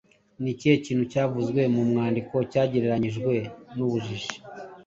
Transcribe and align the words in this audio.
Ni 0.41 0.49
ikihe 0.53 0.75
kintu 0.85 1.03
cyavuzwe 1.11 1.61
mu 1.73 1.81
mwandiko 1.89 2.35
cyagereranyijwe 2.51 3.33
n’ubujiji 3.75 4.35